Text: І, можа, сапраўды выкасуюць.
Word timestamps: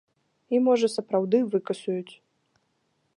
І, 0.55 0.61
можа, 0.67 0.87
сапраўды 0.95 1.37
выкасуюць. 1.57 2.13